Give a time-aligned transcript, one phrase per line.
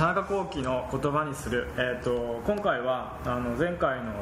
[0.00, 4.12] 田中幸喜の言葉にする、えーと、今回はあの前回の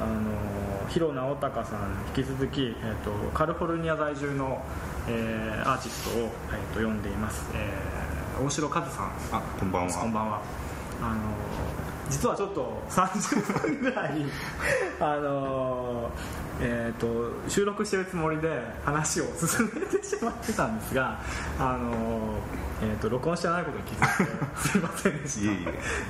[0.00, 4.60] あの広直隆さん引き続き、えーと、カリフォルニア在住の、
[5.08, 6.28] えー、アーティストを、えー
[6.70, 9.12] と、読んでいます、えー、大城和さん。
[9.30, 9.92] あこんばんは。
[9.92, 10.42] こんばんは。
[11.00, 11.20] あの
[12.10, 14.24] 実はちょっと30分ぐらい
[14.98, 16.10] あの
[16.60, 21.20] えーと、収録してるつもりで話を進めてしまってたんですが、
[21.60, 22.38] あの
[22.82, 25.46] えーと、録音してないことに気づいてすいませんでし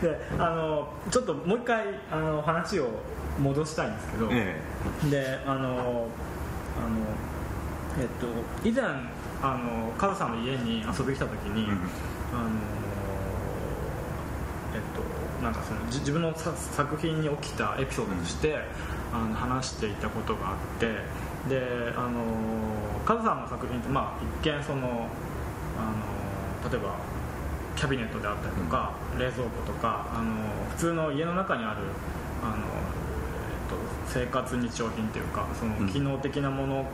[0.00, 0.07] た。
[0.07, 2.88] であのちょっともう一回あの話を
[3.38, 4.60] 戻したいんですけど、え
[5.06, 6.09] え、であのあの、
[8.01, 8.27] えっ、と、
[8.66, 8.84] 以前
[9.43, 11.80] あのカズさんの家に遊びに来た時に、うん、あの
[14.74, 18.48] えっとなんかその自分の作品に起きたエピソードとして、
[19.12, 20.87] うん、あの話していたことがあって
[21.48, 22.23] であの
[23.04, 25.09] カズさんの作品って、まあ、一見その
[25.77, 26.12] あの
[26.72, 26.94] 例えば
[27.76, 30.32] キャビネットであったりとか、うん、冷蔵庫とかあの
[30.70, 31.80] 普通の家の中にある
[32.42, 36.87] あの、えっと、生活日用品というかその機能的なもの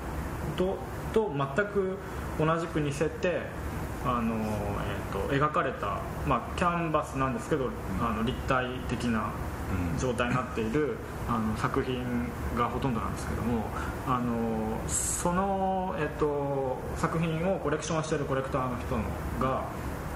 [0.56, 0.78] と,、
[1.12, 1.98] と全く
[2.38, 3.42] 同じく似せて
[4.04, 7.70] あの、えっと、描かれた、まあ、キャンバスなんですけど、
[8.00, 9.30] あの立体的な
[9.98, 10.96] 状態になっている
[11.28, 12.02] あの作品
[12.56, 13.64] がほとんどなんですけども
[14.06, 19.04] あのその、えっと、作品をコレクションしているコレクターの人の
[19.40, 19.64] が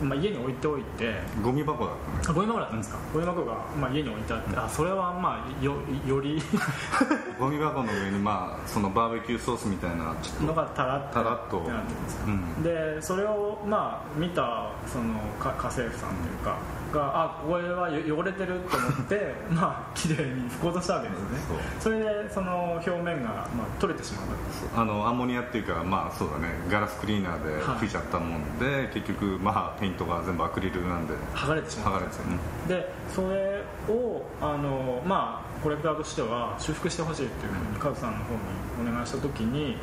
[0.02, 5.74] まあ、家に置いておいてゴミ箱だったねゴミ箱だったんですか、ゴミ箱が、まあ、家に置いてあって、あそれはまあよ
[6.06, 6.42] より
[7.38, 21.38] ゴミ箱の上に、まあ、そのバーベキューソースみたいなちょっとのがたらったらっとなってるんですか、うん、でそれを、まあ、見たその家政婦さんというか、うん、があこれは汚れてると思って まあ綺麗に拭こうとしたわけですね。
[21.80, 24.26] それでその表面が、まあ、取れてしまう
[24.74, 26.48] あのアンモニアっていうかまあそうだね。
[26.68, 27.92] ガラスクリーナーで拭い。
[27.92, 31.94] ちゃったもんで、はい、結局まあペイントが全部アクリルなんで剥がれてしまう。
[31.94, 38.34] 剥がれて、ね、でそれをあのまあコレクターとしては修復してほしいっていうふうにカズさんの方
[38.82, 39.76] にお願いした時に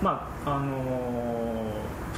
[0.00, 1.75] まああの普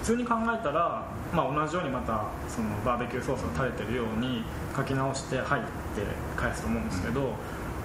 [0.08, 4.42] 通に考えたら、まあ、同じようにまたそのバーベキューソースが垂れてるように
[4.74, 5.68] 書き直して入って
[6.34, 7.34] 返すと思うんですけど、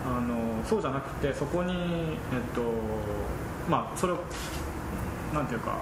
[0.06, 2.62] あのそうじゃなくてそこに、えっと
[3.70, 4.20] まあ、それを
[5.34, 5.80] なんていうか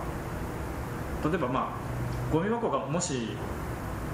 [1.23, 3.37] 例えばまあゴミ箱がもし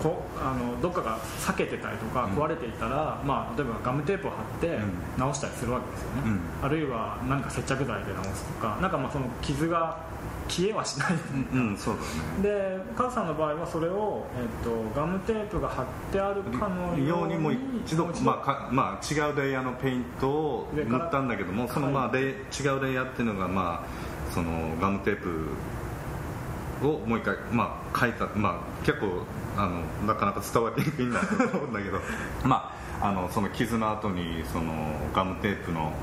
[0.04, 4.78] こあのどっかが裂けてたりとか壊れていたら、うん、まあ、例えばガムテープを貼って
[5.18, 10.06] 直したりするわけですよね、うん、あるいは何か接着剤で直すとかなんかまあその傷が
[10.48, 11.14] 消えはしない、
[11.54, 12.08] うん、そうだね。
[12.44, 18.08] でカズさんの場合はそれを、えーと、ガムテープが貼ってあるかのようにもう一度。
[18.24, 22.34] まあまあ、違うレイヤーのペイントを塗ったんだけどもその、まあ、レ違
[22.78, 29.24] うレイヤーっていうのが、まあ、そのガムテープをもう一回、まあ、書いた、まあ、結構
[29.56, 32.00] あのなかなか伝わりにくいんだと思うんだけど。
[32.46, 34.74] まああのその傷の後にその
[35.14, 35.94] ガムテープの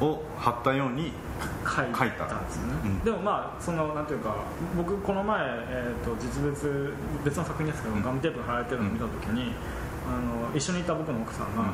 [0.00, 1.12] を貼ったように
[1.64, 4.36] 書いたんですね、うん、でもまあそのなんていうか
[4.76, 6.94] 僕この前、えーと、実物
[7.24, 9.52] 別の作品ですけど、うん、ガムテープが貼られてるのを見た時に、
[10.06, 11.72] あの一緒にいた僕の奥さんが、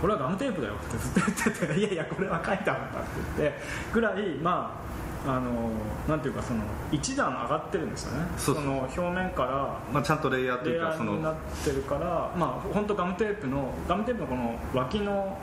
[0.00, 3.08] これはガムテープだよってずっと言ってて いやいやこれは書いてあったって
[3.38, 3.60] 言って。
[3.92, 4.88] ぐらいまあ
[5.26, 5.70] あの
[6.08, 6.60] なんていうかその
[6.92, 8.26] 一段上がってるんですよね。
[8.36, 15.36] その表面から、まあ、ちゃんとレイヤーというかそのになってるからまあ本当ガムテープのガムテープのこの脇の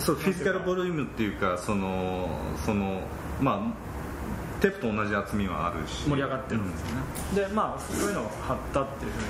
[0.00, 2.28] そうフィジカルボリュームっていうかその
[2.64, 3.00] その
[3.40, 6.08] まあテープと同じ厚みはあるし。
[6.08, 9.24] 盛り上がってるんですよね、うん、でまあそういうのを貼ったっていうふうに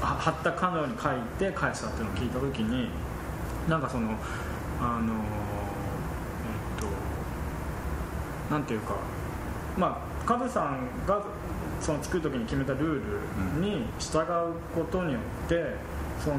[0.00, 2.88] 貼ったかのように書いて返したっていうのを聞いた時に
[3.68, 4.16] なんかその
[4.80, 5.16] あのえ
[6.78, 6.80] っ
[8.48, 8.96] となんていうか
[9.76, 11.22] まあカズさんが
[11.80, 14.24] その作る時に決めたルールに従う
[14.74, 15.74] ことによって、
[16.22, 16.36] その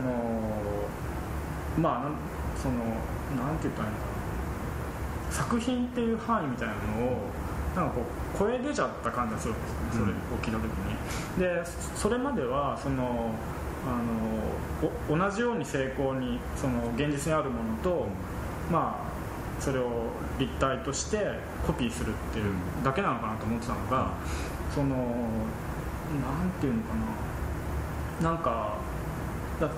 [1.80, 2.76] まあその
[3.36, 7.18] なんて言ったらいいのかな作品っていう範囲みたいなのを
[7.75, 11.40] なんかこう超え出ちゃった感じがするんです、それを聞いた時に。
[11.40, 11.64] で
[11.96, 13.31] それまではその
[13.88, 14.02] あ
[15.14, 18.08] の同じように成功にその現実にあるものと、
[18.72, 19.11] まあ
[19.61, 21.17] それを立体として
[21.66, 22.53] コピーするっていう
[22.84, 24.11] だけなのかなと思ってたのが
[24.73, 25.06] そのなん
[26.59, 26.94] ていうのか
[28.22, 28.32] な。
[28.32, 28.78] なんか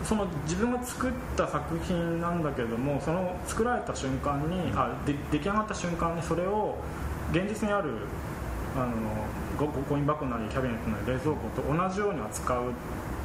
[0.04, 6.78] その自分が作った作品なんだけれどもその作られた瞬間にあで出来上がった瞬間にそれを
[7.32, 7.92] 現実にある
[8.76, 8.94] あの
[9.58, 12.74] ゴゴミ箱なりキャビネットなり冷蔵庫と同じように扱うっ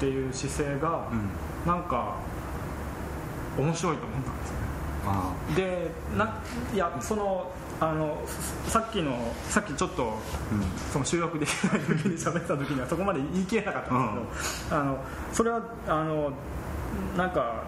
[0.01, 1.31] ていう姿勢が、うん、
[1.67, 2.17] なんか
[3.59, 4.69] 面白いと思ったんですよね。
[5.57, 6.41] でな
[6.75, 7.51] いやその
[7.81, 8.19] あの
[8.67, 10.13] さっきのさっきちょっと、うん、
[10.93, 14.99] その収録できない時に喋った時にはそこまで言い切れなかったんですけど、うん、あの
[15.33, 16.33] それはあの
[17.17, 17.65] なんか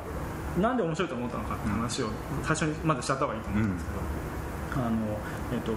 [0.59, 2.09] なんで面白いと思ったのかって話を
[2.43, 4.97] 最初にまずしちゃった方がいいと思うんですけど、あの
[5.53, 5.73] えっと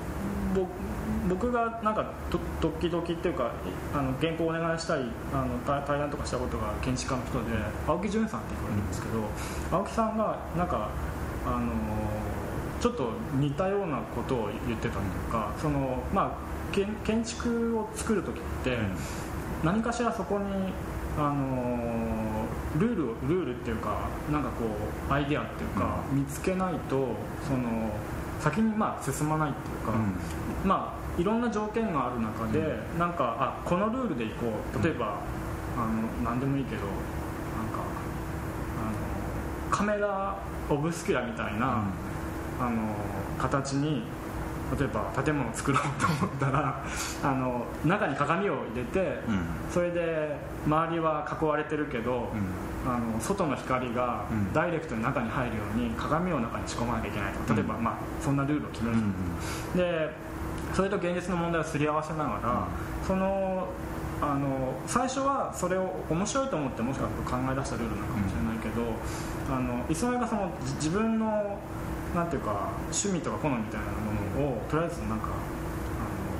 [1.29, 2.11] 僕がなんか
[2.59, 3.51] 時々っていうか
[3.93, 5.01] あの原稿をお願いしたい
[5.31, 7.45] あの対談とかしたことが建築家の人で
[7.87, 9.23] 青木淳さんって言われるんですけど、
[9.71, 10.89] 青木さんがなんか
[11.45, 11.71] あの
[12.83, 18.77] ちょっと似たようなことを言ってたというかその、まあ、建建築を作る時って
[19.63, 20.43] 何かしらそこに
[21.17, 22.45] あの
[22.77, 24.65] ルールルールっていうかなんかこ
[25.09, 27.07] うアイデアっていうか、見つけないと
[27.47, 27.89] その
[28.41, 34.83] 先にまあ進まないっていうか、うん、まあいろんな条件がある中で、うん、なんかあこのルールでいこう。
[34.83, 35.21] 例えば、
[35.77, 36.97] うん、あの何でもいいけどなんか
[38.77, 40.37] あのカメラ
[40.69, 41.85] オブスキュラみたいな、
[42.63, 42.95] あの
[43.37, 44.03] 形に
[44.77, 46.83] 例えば建物を作ろうと思ったら
[47.23, 54.23] あの中に鏡を入れて、うん、それで周りは囲われてるけど、うん、あの外の光が
[54.53, 57.53] ダイレクトに中に入るように鏡を中に仕込まなきゃいけないと。
[57.53, 60.15] 例えば、まあ、そんなルールを決める、うん、で
[60.73, 62.67] それと現実の問題をすり合わせながら、
[63.05, 63.67] その
[64.21, 68.81] あの最初はそれを面白いと思ってもしかすると考え出したルールなのかもしれないけど、
[69.53, 71.59] あのいつの間にかその自分の
[72.13, 75.29] なんていうか趣味とか好みみたいなものをとりあえずなんか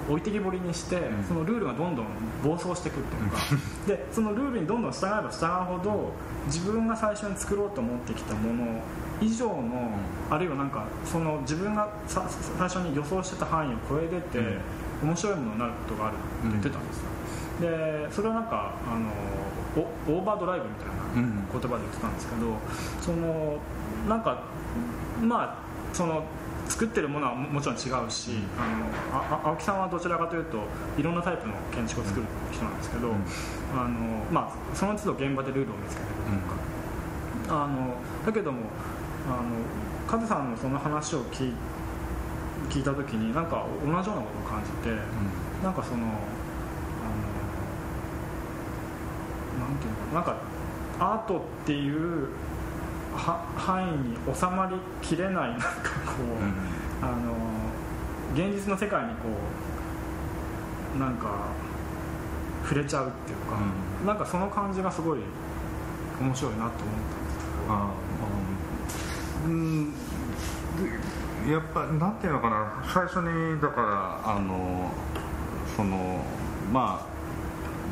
[0.10, 2.08] 置いてきぼりにして、うん、そのルールがどんどん
[2.44, 3.40] 暴走していくっていうか
[3.88, 6.14] でそのルールにどんどん従えば従うほど
[6.48, 8.82] 自分が最初に作ろうと思ってきたもの
[9.22, 14.40] 以上の、うん、あるいはなんかその自分がさ最初に予想してた範囲を超えてて、
[15.02, 17.04] うん、面白いものになることがあるって言ってたんですよ、
[17.62, 19.10] でそれはなんかあの
[20.14, 22.58] オーバードライブみたいな言葉で言ってたんですけど、
[23.02, 23.58] その
[24.10, 24.44] なんか
[25.22, 25.63] まあ
[25.94, 26.24] その
[26.68, 30.64] 作ってるものはもちろん違うし、あの青木さんはどちらかというと
[30.98, 33.12] いろんなタイプの建築を作る人なんですけど、
[33.76, 36.42] あのまあ、その都度現場でルールを見つけてるという
[37.48, 37.96] か、あの
[38.26, 38.62] だけども
[39.28, 39.44] あの
[40.08, 41.54] カズさんのその話を聞い
[42.70, 44.98] 聞いた時になんか同じようなことを感じて、うん、
[45.64, 46.06] なんかそのあ
[49.60, 50.38] のなんていうのなんか
[51.00, 52.30] アートっていう
[53.16, 55.70] 範囲に収まりきれないなんか
[56.06, 57.36] こう、うん、あの
[58.34, 59.30] 現実の世界にこ
[60.96, 61.48] うなんか
[62.64, 63.58] 触れちゃうっていうか、
[64.02, 65.20] うん、なんかその感じがすごい
[66.20, 67.74] 面白いなと思ったんですけど。
[67.74, 67.90] あ、
[69.46, 69.94] うん、
[71.52, 74.92] やっぱなんていうのかな最初にだからあの
[75.76, 76.24] その
[76.72, 77.14] まあ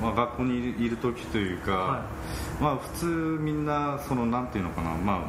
[0.01, 2.01] まあ、学校にいる時というか、はい、
[2.61, 3.05] まあ、普通
[3.41, 5.21] みんなそのなんていうのかな、まあ、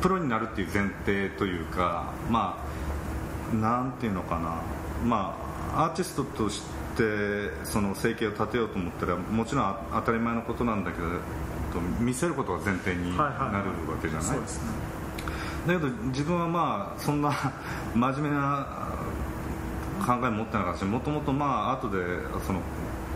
[0.00, 2.64] プロになるっていう前提というか、ま
[3.52, 4.62] あ、なんていうのかな、
[5.04, 5.36] ま
[5.74, 6.62] あ、アーティストとし
[6.96, 11.06] てその生計を立てようと思ったらもちろん当たり前のことなんだけど
[11.98, 17.32] 見せることが前提になるわけじゃない、はいはい、だけど自分はまあそんな
[17.94, 18.66] 真面目な
[20.06, 21.98] 考え持ってなかったしもともとまあ後で
[22.46, 22.60] その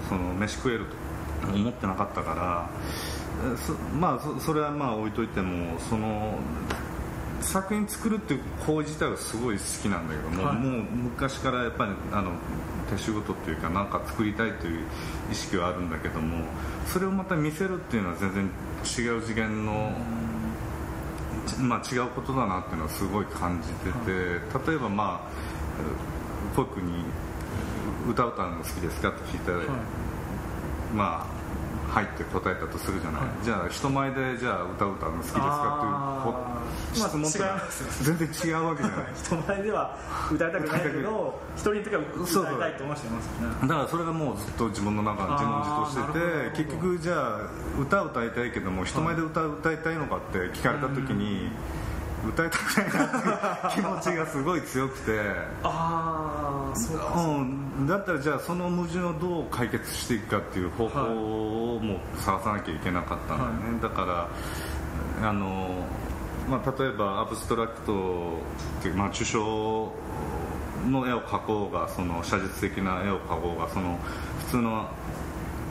[0.09, 1.10] その飯食えると
[1.49, 2.71] 思ってなかったから
[3.99, 6.39] まあそれはまあ置いといてもその
[7.41, 12.33] 作品作るっていう行為自体はすごい好きなんだけども、はい、もう昔からやっぱりあの
[12.91, 14.85] 手仕事っていうか何か作りたいという
[15.31, 16.45] 意識はあるんだけども
[16.87, 19.93] それをまた見せるっていうのは全然違う次元の、
[21.61, 25.31] まあ、違うことだなっていうのはすごい感じてて、例えばまあ
[26.57, 27.05] 僕に
[28.09, 29.67] 歌歌うの好きですかって聞いたら、はい、
[30.95, 31.41] まあ
[31.91, 37.61] 入って答えたとするじゃない、はい、じゃあ人前でじゃあ歌歌うの好きですかっていう質問って、まあ、
[38.03, 39.07] 全然違うわけじゃない。
[39.15, 39.99] 人前では
[40.31, 43.55] 歌いたくないけど一人の時は歌いたいと思ってますよね。
[43.63, 47.41] だからそれがもうずっと自分の中自問自答してて結局じゃあ
[47.81, 51.51] 歌歌いたいけども人前で歌歌いたいのかって聞かれた時に、
[52.29, 55.21] 歌いたくないなっていう気持ちがすごい強くて。
[55.63, 61.01] ああそううん、だったらじゃあその矛盾をどう解決していくかっていう方法
[61.77, 64.29] をもう探さなきゃいけなかったんだよね、はい、だか
[65.21, 65.85] らあの、
[66.49, 68.39] まあ、例えばアブストラクト
[68.81, 69.93] っていう、まあ、抽象
[70.89, 73.99] の絵を描こうがその写実的な絵を描こうがその
[74.47, 74.89] 普通の,、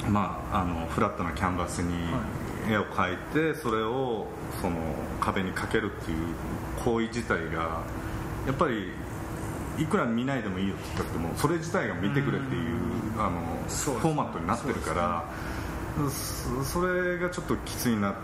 [0.10, 1.94] まあ、あのフラットなキャンバスに
[2.70, 4.28] 絵を描いてそれを
[4.62, 4.78] その
[5.20, 6.18] 壁にかけるっていう
[6.84, 7.84] 行為自体が
[8.46, 8.92] やっぱり
[9.78, 12.72] いくら見ないでもいいよって言ってもそれ自体が見てくれっていう
[13.18, 15.26] あのフォーマットになってるから
[16.64, 18.16] それがちょっときついな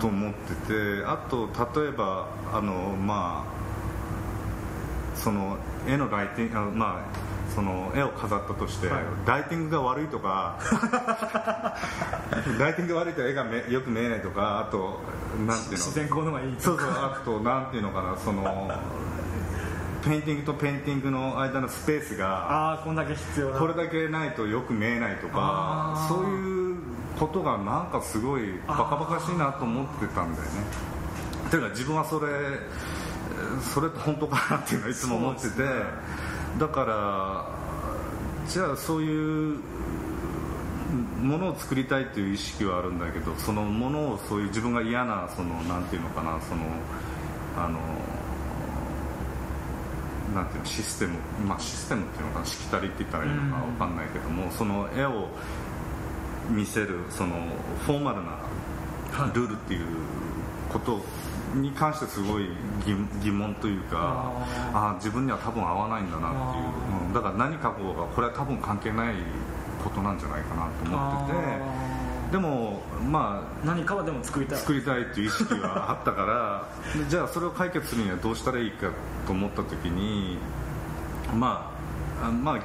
[0.00, 5.56] と思っててあと例えばあのまあその
[5.88, 10.58] 絵のライティングまあその絵を飾ったとして、はい、ライティングが悪いとか
[12.58, 15.00] ライティングが悪いと絵がよく見えないとかあと
[15.46, 15.76] なんていうの？
[15.78, 18.16] 自然光のがいいそうそうあとなんていうのかな？
[18.16, 18.70] その
[20.04, 26.76] ペインティングとペインティングの間のスペースがあこんだけ必要これだけないとよく見えないとかそういう
[27.18, 30.94] ことがなんかすごいバカバカしいなと思ってたんだよね。
[31.50, 32.26] ていうか自分はそれ
[33.60, 35.68] それって本当かなっていうのはいつも思ってて、ね、
[36.58, 39.58] だからじゃあそういう
[41.20, 46.62] ものを作りたいという意識はあるんだけどそのものをそういう自分が嫌なそのなんていうのかなその
[47.56, 47.80] あの
[50.34, 55.28] なんていうのシステム、まあ、システムっていうのかなしきたりって言ったらいいのか分かんないけども、その絵を
[56.50, 57.36] 見せるその
[57.86, 58.38] フォーマルな
[59.32, 59.86] ルールっていう
[60.68, 61.04] こと
[61.54, 62.48] に関してすごい
[63.22, 64.32] 疑問というか
[64.72, 69.14] ああ自分には多分合わないんだなっていう、うん、だから何書こうがこれは多分関係ない
[69.82, 71.94] ことなんじゃないかなと思ってて。
[72.32, 72.82] でも
[73.12, 74.58] まあ何かはでも作りたい。
[74.58, 76.66] 作りたいっていう意識はあったから
[77.08, 78.88] じゃあそれを解決するにはどうしたらいいか
[79.24, 80.38] と思った時に
[81.38, 81.70] ま
[82.20, 82.58] あまあ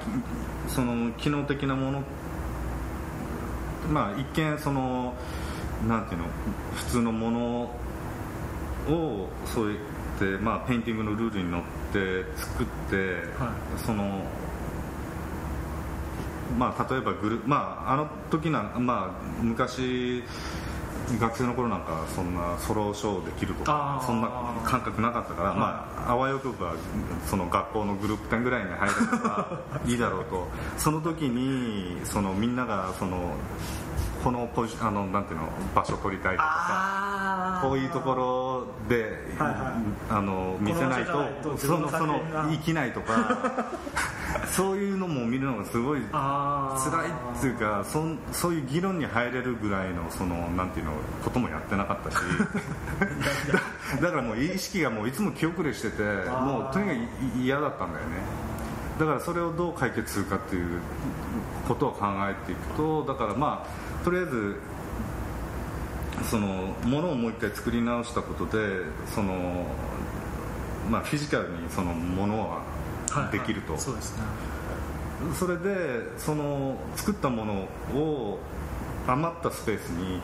[0.68, 2.04] その機能的なもの
[3.92, 5.14] まあ一見その
[5.88, 6.26] なんていうの
[6.76, 7.72] 普通のもの
[8.90, 11.62] をそうやって、まあ、ペインティングのルールに乗っ
[11.94, 12.96] て作って、
[13.38, 14.22] はい、その
[16.58, 20.24] まあ、例えばグル、まあ、あの時な、まあ、昔
[21.20, 24.30] 学生の頃なんかそんな solo show できるとかそんな
[24.64, 26.74] 感覚なかったから、まあ、あわよくば
[27.26, 30.48] その学校のグループ展ぐらいに入れば いいだろうと。
[30.78, 33.36] その時にそのみんながその
[34.24, 39.04] このポジあのなんていうの場所取りたいとかさこういうところで、
[39.38, 39.74] はいは
[40.10, 43.72] い、あの見せないとそのその生きないとか
[44.52, 50.92] そういうのも見るのがすごい辛いっていうかそそういう議論に入れるぐらいのそのなんていうの
[51.24, 52.18] こともやってなかったし。
[54.02, 58.50] だからもう意識がもういつも気遅れしててもうとにかく嫌だったんだよね。
[59.00, 60.82] だからそれをどう解決するかっていう
[61.68, 64.56] ことを考えていくとだからまあとりあえず
[66.30, 66.48] その
[66.84, 68.82] ものをもう一回作り直したことで
[69.14, 69.66] その、
[70.90, 72.62] まあ、フィジカルにそのものは
[73.32, 74.24] できると、はいはい、そうですね。
[75.38, 77.54] それでその作ったもの
[77.98, 78.40] を
[79.12, 80.20] 余ったスペースに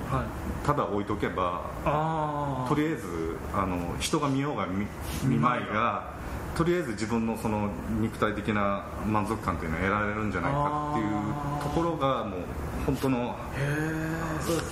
[0.66, 4.86] ただ置いとけば、はい、とりあえずあの人が見ようが見
[5.24, 6.14] 見まいが
[6.56, 12.40] とりあえず自分のその肉体的な満足感というのを得られるんじゃないかっていうところがもう
[12.86, 13.36] 本当の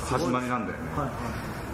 [0.05, 1.12] 始まりなんだよね、はいは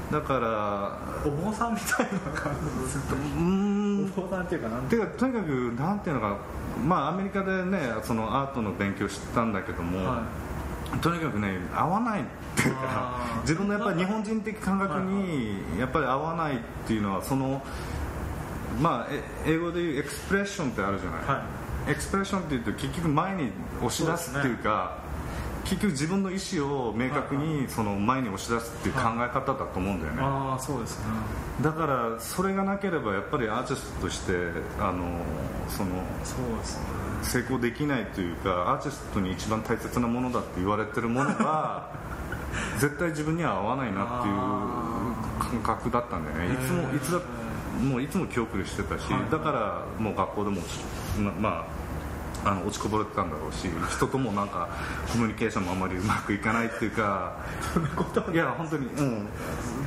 [0.10, 2.56] い、だからお坊さんみたいな感
[2.86, 4.12] じずっとうん。
[4.18, 6.38] お坊さんっていうかなんていうかとにかくなんていうのか
[6.84, 10.20] まあアメリカでねそのアートの勉強したんだけども、はい、
[11.02, 12.24] とにかくね合わないっ
[12.56, 17.62] ていうか自分のやっぱり日本人的感覚にやっぱり合わないっていうのはその
[18.82, 19.14] まあ
[19.46, 21.46] 英語で言うエクスプレッションってあるじゃない、は
[21.88, 24.98] い、エクスプレッションっていうと結局前に押し出すっていうか
[25.70, 31.06] 結局自分の意思を明確にその前に押し出すっていう考え方だと思うんだよね、ああそうですね。
[31.62, 34.34] だからそれがなければやっぱりアーティストとして
[34.80, 35.22] あの
[35.70, 36.86] そのそうですね。
[37.22, 41.92] 成功できないというかアーティストに一番大切なものだって言われてるものが
[42.80, 46.54] 絶対自分には合わないなっていう感覚だったんだよね。
[46.56, 47.20] いつもいつだ
[47.80, 50.62] もういつも記憶してたし、だからもう学校でも
[51.40, 51.89] まあ
[52.46, 54.70] あの落ちこぼれてたんだろうし人ともなんか
[55.12, 57.38] コミュニケーションもあんまりうまくいかないっていうか
[57.74, 58.36] そんなことい。
[58.36, 59.28] や本当にうん。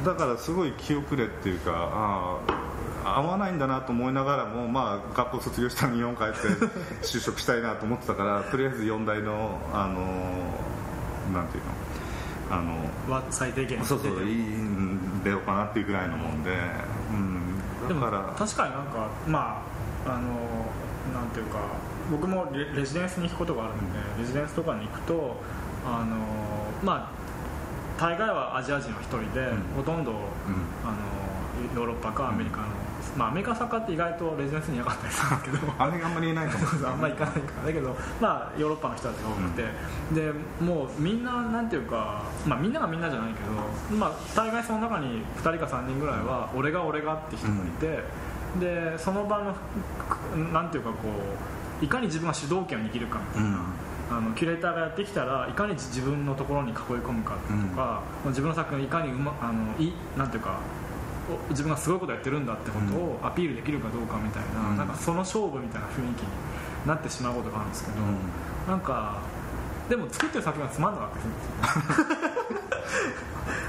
[0.04, 2.38] だからすごい気遅れっていうかあ
[3.04, 6.38] あ合わないんだなと思いながらも、まあ、学校卒業したら日本帰って
[7.02, 11.72] 就職したいなと思ってたからとりあえず4大のあのなんていうの
[12.50, 12.76] あの
[13.30, 16.50] 最低限そうそういいん出ようかなっていうぐらいのもんで、
[17.10, 19.62] うん、だから確かになんかま
[20.06, 20.18] ああの
[21.14, 21.58] なんていうか
[22.10, 25.36] 僕もレジデンスに行くことがあるんでレジデンスとかに行くと
[25.84, 26.16] あの
[26.82, 27.22] まあ
[28.02, 30.16] 大概はアジア人は1人で、うん、ほとんど、うん、
[30.82, 35.72] あのヨーロッパかアメリカの、うん、まあ、アメリカサッカーって意外とレジデンスにいなかったりするんですけど。
[35.78, 37.66] あれあんまり言えないかもあんまり行かないから。
[37.66, 39.62] だけど、まあ、ヨーロッパの人たちが多くて、
[40.14, 48.02] でもうみんななんていうか、まあ、みんながみんなじゃないけど、まあ、大概その中に2人か3人ぐらいは、俺が俺がって人がいて、
[48.58, 49.54] でその場の
[50.52, 60.60] なんていうかこういかに自分が主導権を握るかみたいな、うん、あのキュレーターがやってきたらいかに自分のところに囲い込むかとか、うん、自分の作品をいかにう、ま、あのいなんていうか
[61.28, 64.76] お自分がすごいことやってるんだってことをアピールできるかどうかみたいな,、うん。
[64.76, 66.28] なんかその勝負みたいな雰囲気に
[66.86, 68.18] なってしまうことがあるんですけど、うん。
[68.68, 69.20] なんか
[69.88, 72.61] でも作ってる作品がつまんなかったりするんですよ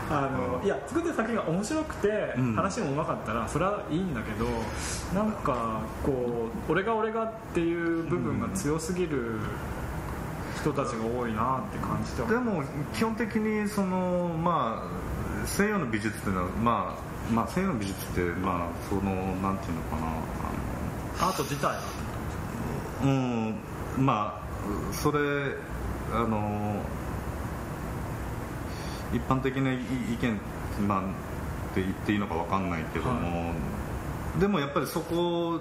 [0.10, 2.56] あのいや作ってる作品が面白くて、うん。
[2.56, 4.46] 話もうまかったらそれはいいんだけど
[5.14, 9.40] なんかこう俺が俺がっていう部分が強すぎる
[10.60, 14.88] 人たちが多いなって感じてでも基本的にそのま
[15.44, 16.98] あ西洋の美術っていうのはま
[17.30, 19.96] あまあ西洋の美術ってまあそのなんていうのか
[21.20, 21.76] なアート自体
[23.04, 23.56] うん。
[23.98, 25.20] まあそれ
[26.12, 26.82] あの
[29.14, 30.40] 一般的な意見
[30.88, 31.04] まあっ
[31.74, 33.54] て言っていいのかわかんないけども、
[34.40, 35.60] でもやっぱりそこ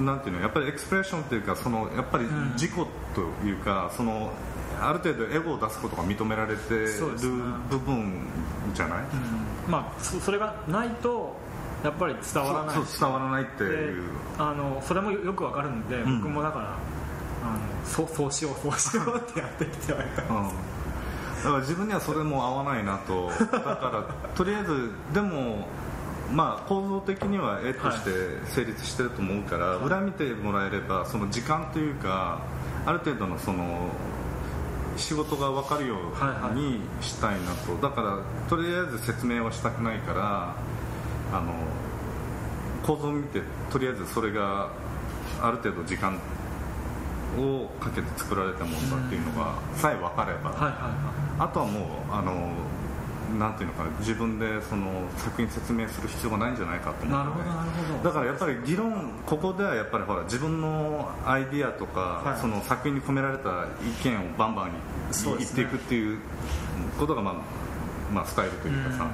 [0.00, 2.52] なんていうのやっぱりエクスプレッションっていうかそのやっぱりん。
[2.52, 2.72] 自己
[3.14, 4.30] というか、その
[4.80, 6.88] ある程度エゴを出すことが認められてる
[7.70, 8.26] 部分
[8.74, 8.98] じゃない、
[9.66, 9.72] うん。
[9.72, 11.34] まあそそれがないと
[11.82, 12.76] やっぱり伝わらない。
[13.00, 14.02] 伝わらないってでいう。
[14.38, 16.20] あのそれもよくわかるんで、ん。
[16.20, 20.28] 僕もだからあのそうそうしようそうしようってやってきてはいたうん。
[20.28, 20.50] だ
[21.46, 23.28] から自分にはそれも合わないなと。
[23.28, 25.66] だからとりあえずでも
[26.32, 28.10] まあ構造的には絵として
[28.46, 32.40] 成立してると思うから、裏見てもらえればその時間というか
[32.84, 33.88] ある程度のその
[34.96, 40.56] 仕事が分かるようにしたいなと、だからとりあえず説明はしたくないから
[41.32, 41.52] あの
[42.84, 44.70] 構造を見てとりあえずそれが
[45.42, 46.18] ある程度時間
[47.38, 50.54] をかけて作られたものだっていうのがさえ分かれば、
[51.38, 52.52] あとはもうあの
[53.38, 58.04] なんていうのかな自分でその作品説明する必要がないんじゃないかと思ういなるほどなるほど。
[58.04, 62.40] だからやっぱり議論ここではやっぱりほら自分のアイディアとか、はい。
[62.40, 64.74] その作品に込められた意見をバンバンに
[65.38, 66.18] 言っていくっていう
[66.98, 67.34] ことがまあ、
[68.12, 69.10] まあ、スタイルというかさ、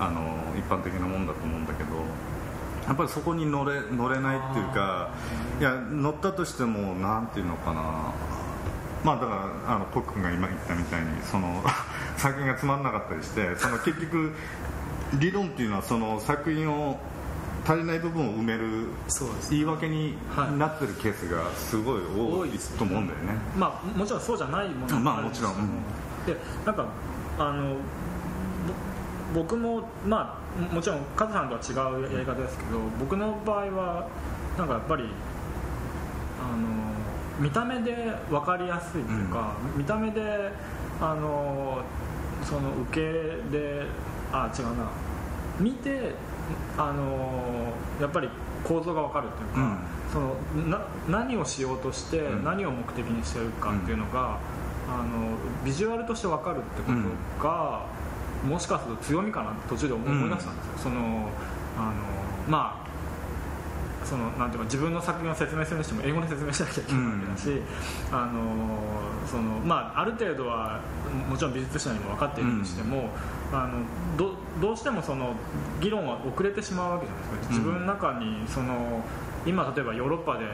[0.00, 0.20] あの
[0.58, 1.90] 一般的なもんだと思うんだけど
[2.86, 5.10] やっぱりそこに乗れ乗れないっていうか
[5.60, 8.12] いや乗ったとしてもなんていうのかな。
[9.04, 11.62] まあだからあのコックが今言ったみたいにその
[12.16, 14.32] 作品がつまんなかったりしてその結局
[15.14, 17.00] 理論っていうのはその作品を
[17.66, 18.86] 足りない部分を埋める
[19.50, 23.34] 言い訳にはいなってるケースがすごい多いと思うんだよね。
[23.56, 25.52] まあもちろんそうじゃないものまあもあるんですけど。
[25.52, 25.68] もちろん。
[25.68, 25.80] うん。
[26.26, 26.86] でなんか
[27.38, 27.76] あのぼ
[29.34, 34.08] 僕もまあもちろんカズさんとは違うやり方ですけど僕の場合は
[34.58, 35.04] なんかやっぱり
[36.40, 36.92] あの
[37.40, 40.20] 見た目で分かりやすいというか、見た目で
[41.00, 41.82] あの
[42.44, 43.00] その受け
[43.50, 43.86] で
[44.32, 44.90] あ違うな。
[45.58, 46.14] 見て
[46.76, 48.28] あのやっぱり
[48.64, 49.78] 構造が分かるというか、うん。
[50.12, 52.44] そのな何をしようとして、うん。
[52.44, 54.38] 何を目的にしてるかっていうのが、
[54.88, 56.92] あのビジュアルとして分かるってこ
[57.38, 57.86] とが、
[58.46, 61.28] もしかすると強みかな途中で思い出したんですよ、その
[61.78, 61.92] あの
[62.48, 62.92] まあ
[64.04, 67.62] そのなんていうか自分の作品を説明するにしても英語で説明しなきゃいけないわけだし、
[68.10, 68.42] あの
[69.26, 70.80] そのまあ、ある程度は
[71.30, 73.10] もちろん美術者にも分かっているとしても、
[73.52, 73.78] あの
[74.16, 75.34] どどうしてもその
[75.80, 77.48] 議論は遅れてしまうわけじゃないですか。
[77.50, 79.04] 自分の中にその
[79.46, 80.46] 今例えばヨーロッパで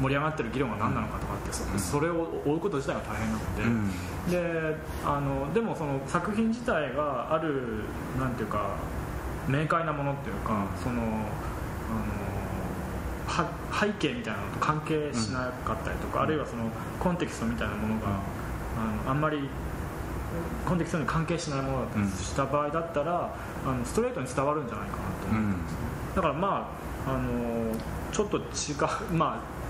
[0.00, 3.62] 盛り上がってる議論が何なのかとかってそ,、れを追うこと自体が大変なので。
[3.62, 3.90] うん。
[4.30, 7.84] であのでもその作品自体がある
[8.18, 8.76] なんていうか
[9.48, 11.08] 明快なものっていうか、そのあの
[13.26, 16.64] は背景みたいなのと関係しなかったりとか、あるいはその
[17.00, 18.08] コンテキストみたいなものが、
[18.76, 19.48] あのあんまり
[20.66, 23.34] コンテキストに関係しないものだったりした場合だったら、
[23.66, 26.72] あのストレートに伝わるんじゃないかなと思って、だからま
[27.06, 27.74] ああの
[28.12, 29.61] ちょっと違うまあ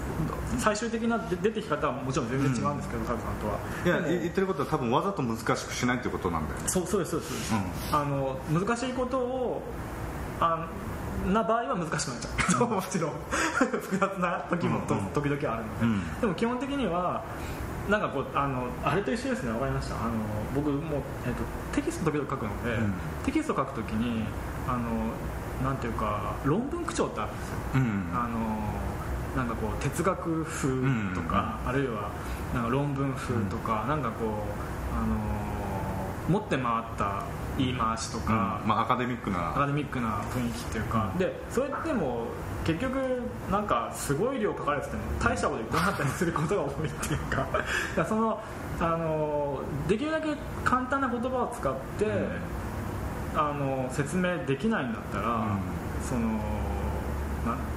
[0.59, 3.59] 最終的な出出てき方はもちろん全然違うんですけど、カズさんとは。
[3.85, 6.69] いや言ってることは多分わざと難しくしないってことなんだよね。
[6.69, 7.49] そうそうですそうです。
[7.51, 9.63] そうです、うあの難しいことを
[10.41, 10.69] あ
[11.31, 12.69] な場合は難しくなっちゃう。
[12.69, 13.13] もちろん。
[13.81, 15.07] 複雑な時もと、うんうん。
[15.09, 16.21] 時々あるので、うん。
[16.21, 17.23] でも基本的には
[17.89, 20.13] なんかこうあのあれと一緒ですねわかりましたあの
[20.55, 21.43] 僕も、えっと
[21.75, 22.95] テキスト時々書くので、うん。
[23.25, 24.25] テキスト書くときに
[24.69, 27.57] あのなんていうか論文口調ってあるんですよ。
[27.75, 28.11] うん。
[28.15, 28.39] あの
[29.37, 32.11] なんかこう哲学風とか、あるいは
[32.55, 34.29] なんか論文風とか、なんかこう
[34.95, 35.17] あの
[36.29, 37.25] 持って回った
[37.59, 42.27] 言い回しとか、まあ、アカデミックアカなデミックな雰囲気っていうか、でそれっても
[42.65, 42.97] 結局
[43.51, 47.47] なんかすごい量書かれてても大したこと言ってなかったりすることが多いっていうか
[48.07, 48.41] その
[48.81, 52.07] あのできるだけ簡単な言葉を使って、
[53.35, 55.83] あの説明できないんだったら、うん。
[56.03, 56.62] そのな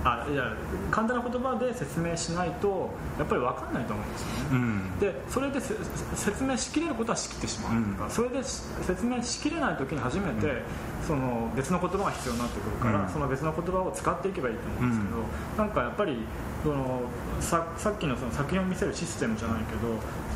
[0.08, 0.54] あいや
[0.92, 5.00] 簡単な言葉で説明しないとやっぱり分かんないと思うんですよね、うん。
[5.00, 5.74] でそれでせ
[6.16, 8.12] 説明しきれることはしきってしまうとか、うん。
[8.12, 10.62] それでし説明しきれない時に初めて、
[11.08, 13.10] その別の言葉が必要になってくるから、うん。
[13.10, 16.18] その別の言葉を使っていけばいいと思うんですけど、なんかやっぱり
[16.62, 17.02] その
[17.40, 19.80] ささっきのその作品を見せるシステムじゃないけど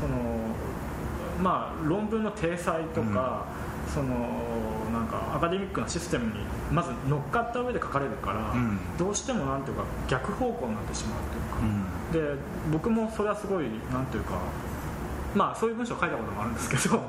[0.00, 0.18] その
[1.40, 3.46] まあ論文の体裁とか、
[3.94, 4.08] その
[4.92, 6.40] なんかアカデミックなシステムに
[6.72, 8.78] まず乗っかった上で書かれるから、うん。
[8.98, 12.30] どうしてもなんていうか逆方向になってしまうというか。
[12.30, 12.36] うん。
[12.36, 14.38] で僕もそれはすごいなんていうか
[15.34, 17.00] まあそういう文章を書いたこともあるんですけど、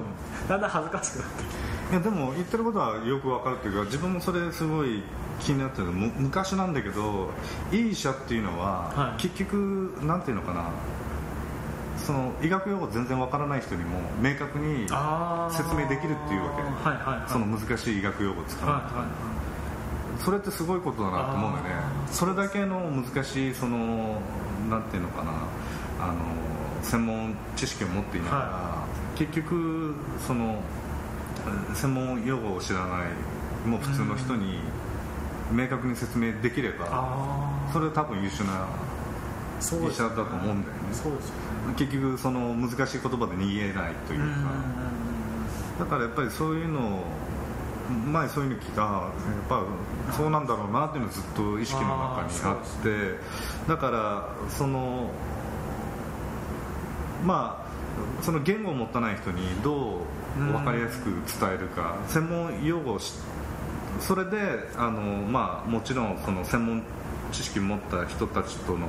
[0.47, 1.43] だんだん恥ずかしくなって
[1.91, 5.03] いやでも言ってることはよくわかるというか自分もそれすごい
[5.39, 7.31] 気になってる昔なんだけど
[7.71, 9.21] いい医者っていうのは、はい。
[9.21, 10.69] 結局なんていうのかな
[12.05, 14.87] その医学用語全然わからない人にも明確に
[15.51, 16.61] 説明できるっていうわけ。
[16.61, 17.31] はいはいはい。
[17.31, 19.41] その難しい医学用語を使う、はいはい
[20.19, 21.81] それってすごいことだなと思うんだよね。
[22.11, 24.21] それだけの難しいその
[24.69, 25.31] なんていうのかな。
[25.99, 26.15] あの
[26.83, 29.93] 専門知識を持っていながら、は結局
[30.25, 30.59] その
[31.75, 33.05] 専門用語を知らな
[33.65, 34.59] いもう普通の人に
[35.51, 38.67] 明確に説明できればあそれは多分優秀な
[39.61, 40.61] 医者だと思うんだよね。
[40.91, 41.35] そうですよ
[41.67, 41.75] ね。
[41.77, 44.25] 結局その難しい言葉で逃げないというか、
[45.79, 47.03] だからやっぱりそういうのを
[48.11, 49.63] 前そういうの聞いたやっぱ
[50.11, 53.17] そうなんだろうなっていうのはずっと意識の中にあって
[53.67, 55.11] だからその
[57.25, 60.01] まあその言語を持たない人にど
[60.37, 61.07] う分かりやすく
[61.39, 63.13] 伝えるか専門用語をし
[63.99, 64.39] それで
[64.77, 66.83] あの、まあ、もちろんその専門
[67.31, 68.87] 知識を持った人たちとの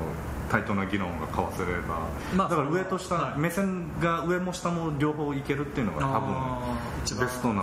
[0.53, 3.41] 対等な議論が交わせれば、まあだから上と下、はい。
[3.41, 7.62] 目線が上も下も両方いけるっていうのが多分ベストな、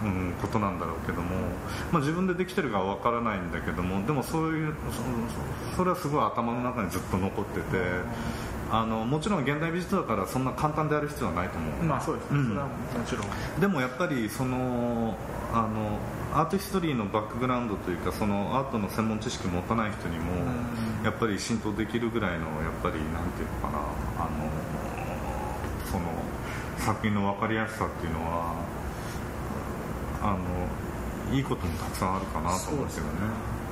[0.00, 0.14] そうね。
[0.14, 1.34] うん、ことなんだろうけども、
[1.90, 4.74] まあ、自分でできてるかは分からないんだけどもでもそういう
[5.72, 7.62] そそれはすごい頭の中にずっと残ってて
[8.70, 12.72] あのもちろん現代美術だからそんな簡単である必要はないと思う、まあそうですね、うんそれはも
[13.06, 13.60] ちろん。
[13.60, 15.16] でもやっぱりその
[15.52, 15.98] あの
[16.32, 21.04] アートヒストリーのバックグラウンドというかそのアートの専門知識を持たない人にもうん。
[21.04, 23.78] やっぱり浸透できるぐらいのやっぱりなんていうのかな
[24.18, 24.50] あの
[25.90, 26.04] その
[26.78, 28.54] 作品の分かりやすさっていうのは
[30.22, 30.36] あ
[31.30, 33.10] のいいこともたくさんあるかなと思うんですよね。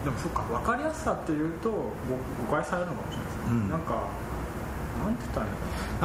[0.04, 1.84] でもそっか分かりやすさっていうと誤
[2.46, 3.36] 誤解されるのかもしれないです。
[3.36, 3.70] ね、うん。
[3.70, 4.08] なんか
[5.04, 5.52] なんて言ったらいい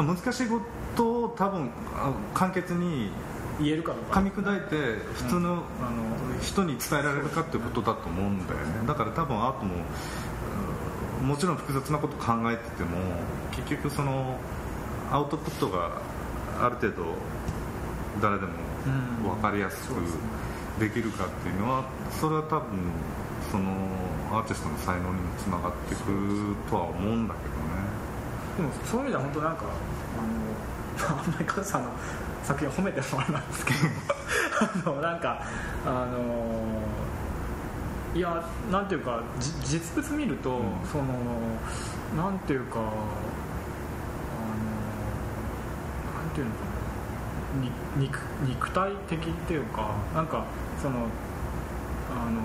[0.07, 0.61] のか難しいこ
[0.95, 3.11] とを多分あ簡潔にな
[3.59, 4.19] 言えるかどうか。
[4.19, 4.75] 噛み砕いて
[5.15, 8.87] 普通のあの人に伝えられるかっていうことだと思うんだよね。
[8.87, 9.75] だから多分アートも
[11.21, 12.97] うんもちろん複雑なこと考えてても
[13.51, 14.37] 結局その
[15.11, 16.01] アウトプットが
[16.61, 17.15] ある程度
[18.21, 18.51] 誰でも
[19.35, 19.95] 分かりやすく
[20.79, 21.85] できるかっていうのは
[22.19, 22.79] それは多分
[23.51, 23.71] その
[24.31, 28.03] アーティストの才能にもつながっていくとは思うんだけどね。
[28.57, 29.63] でもそういう意味では本当なんか
[30.99, 31.91] あんまりカズさんの
[32.43, 33.79] 作品を褒めてもらなんですけど
[34.85, 35.45] あのなんか
[35.85, 36.81] あの
[38.15, 40.61] いやなんていうかじ実物見ると、ん。
[40.91, 41.05] その
[42.15, 42.87] なんていうかあの
[46.23, 46.73] なんていうのかな。
[47.61, 50.45] に肉肉体的っていうかなんか
[50.81, 51.05] その
[52.09, 52.41] あの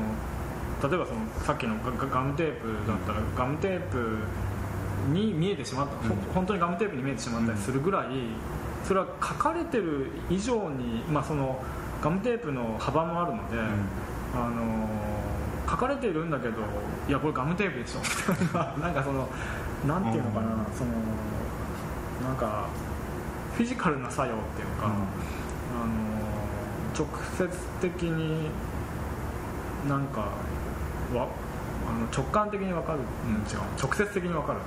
[0.89, 4.19] 例えばそのさっきのガガガムテープだったら、ガムテープ
[5.13, 6.21] に見えてしまった、ほうん。
[6.35, 8.07] 本当にガムテープに見えてしまったりするぐらい、
[8.85, 11.63] それは書かれてる以上に、まあ、その
[12.03, 13.59] ガムテープの幅もあるので、
[14.35, 14.89] あの
[15.69, 16.55] 書かれているんだけど
[17.09, 18.01] いやこれガムテープでしょ。
[18.01, 19.29] みたいななんかその
[19.87, 20.65] なんていうのかな、うん。
[20.73, 20.93] その
[22.27, 22.69] なんか
[23.55, 24.95] フィジカルな作用っていうか、あの
[26.97, 27.07] 直
[27.37, 27.49] 接
[27.81, 28.51] 的に
[29.89, 30.21] なんか
[31.15, 31.29] わ
[31.89, 33.61] あの直感的に分かる、うん、違う。
[33.83, 34.59] 直接的に分かる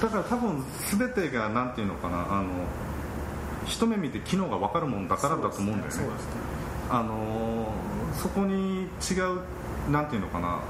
[0.00, 0.64] だから多分
[0.98, 2.26] 全てがなんていうのかな。
[2.30, 2.48] あの
[3.66, 5.90] 一目見て機能が分かるもんだからだと思うんだよね。
[5.90, 6.00] そ
[6.94, 7.72] あの
[8.14, 8.86] そこに違
[9.20, 10.60] うなんていうのかな。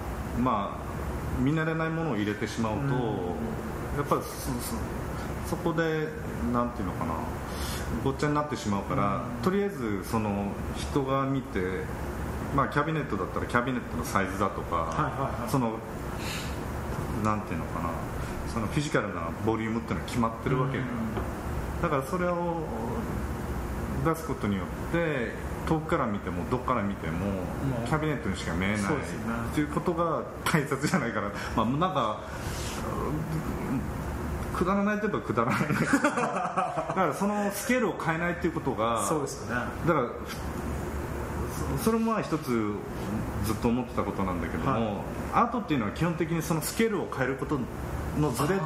[0.40, 2.88] まあ見慣れないものを入れてしまうと、うん。
[2.88, 4.22] やっぱり
[5.46, 6.08] そこで
[6.52, 7.14] なんていうのかな。
[8.04, 9.42] ごっちゃになってしまうから、うん。
[9.42, 11.84] とりあえずその人が見て
[12.54, 15.50] まあキャビネットだったらキャビネットのサイズだとか、はいはいはい。
[15.50, 15.78] その
[17.22, 17.90] なんていうのかな。
[18.52, 20.78] そのフィジカルなボリュームっていうのは決まってるわけ
[21.82, 22.62] だからそれを
[24.04, 25.32] 出すことによって
[25.66, 27.86] 遠くから見てもどっから見てもう。
[27.86, 28.78] キャビネットにしか見えない。
[28.78, 28.88] ね。
[29.52, 32.20] っていうことが大切じゃないかな、まあ、なんか
[34.52, 35.68] うんくだらないといえばくだらない。
[35.68, 39.62] だからそのスケールを変えないっていうことがそうですよね。
[39.86, 40.08] だから
[41.78, 42.44] そそれもまあ一つ
[43.44, 44.84] ずっと思ってたことなんだけども、はい。
[45.32, 47.58] アートっていうのは基本的にそのスケールを変えること
[48.18, 48.62] のズレで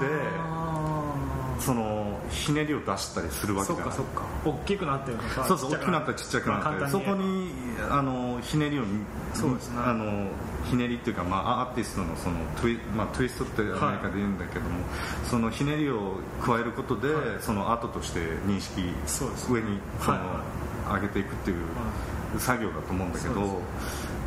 [1.60, 3.94] そのひねりを出したりするわけじゃない。
[3.94, 4.50] そっかそっか。
[4.50, 6.70] 大きくなってるのかそうそう大きくなったりちっちゃくなった。
[6.70, 7.50] り、まあ、そこに
[7.88, 8.82] あのひねりを
[9.34, 10.26] そうです、ね、あの
[10.64, 18.80] ひねりっていうか、まあ、アーティストのそのトゥイ,、まあ、トゥイストってアメリカで言うんだけども、はい、そのひねりを加えることで、はい、そのアートとして認識
[19.46, 20.42] 上にその、は
[20.90, 21.58] い、上げていくっていう
[22.38, 23.60] 作業だと思うんだけど、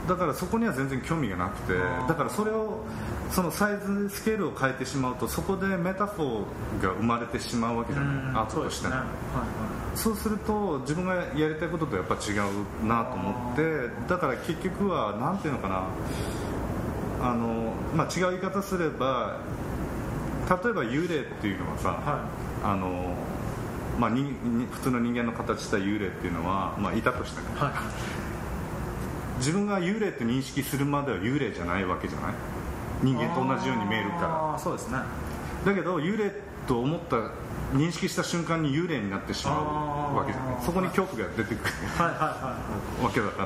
[0.07, 1.73] だからそこには全然興味がなくて
[2.07, 2.83] だからそれを
[3.31, 8.35] そのサイズスケールを変えてしまうとそこでメタフォーが生まれてしまうわけじゃない。
[8.35, 15.87] アートとしてね、はいはい、そうすると自分がやりたいこととやっぱ違うなと思ってだから結局は何ていうのかな。
[17.21, 19.39] あの、まあ、違う言い方すれば
[20.47, 21.95] 例えば幽霊っていうのはさ、は
[22.61, 23.15] い、あの
[23.99, 24.33] まあ、に
[24.71, 27.71] 普通の人間の形した幽霊っていうのは、まあ、いたとしてね、はい。
[29.39, 32.33] 自分が幽霊って認識するまでは幽霊じゃないわけじゃない？
[33.03, 34.59] 人間と同じように見えるから。
[34.59, 34.99] そうですね。
[35.65, 36.31] だけど幽霊
[36.67, 37.17] と思った
[37.73, 40.63] 認識した瞬間に幽霊になってしまうわけじゃない？
[40.63, 41.73] そこに恐怖が出てくる。
[41.97, 42.57] はいはい、は
[43.01, 43.45] い、わけだか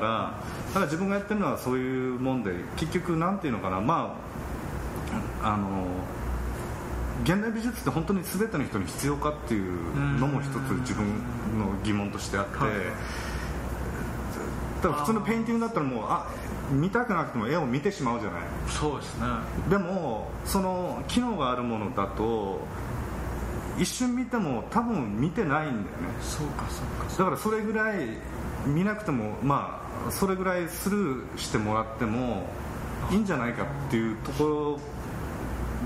[0.68, 3.80] だから自分がやってるのはそういうもんで結局なんていうのかな？
[3.80, 4.16] ま
[5.42, 5.86] ああの
[7.22, 11.06] 現代美術って本当に全ての人に必要かっていうのも一つ自分
[11.58, 12.70] の疑問としてあって、はい。
[14.82, 16.26] だ普通のペインティングだったらもうあ
[16.70, 18.42] 見たくなくても絵を見てしまうじゃない。
[18.68, 19.26] そうですね。
[19.68, 22.60] でもその機能があるものだと
[23.78, 25.84] 一瞬見ても多分見てないんだよね。
[26.22, 27.16] そうかそうか。
[27.18, 28.06] だからそれぐらい
[28.66, 32.46] 見なくてもまあそれぐらいスルーしてもらっても
[33.10, 34.80] いいんじゃないかっていうところ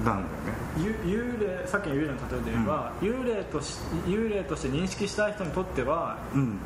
[0.04, 0.98] なんだよね。
[1.04, 6.58] 幽霊さっきの幽霊の例えで言えば、うん、幽霊とし幽霊として認識したい人にとっては、うん、